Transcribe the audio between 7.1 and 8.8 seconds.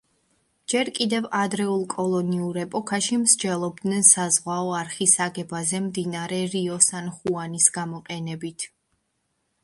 ხუანის გამოყენებით.